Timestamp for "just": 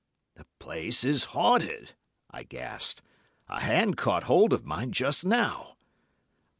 4.93-5.27